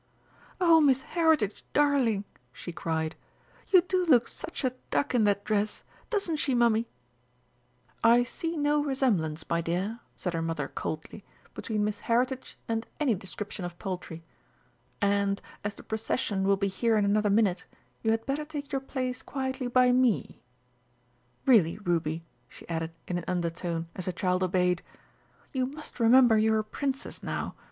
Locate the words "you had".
18.01-18.25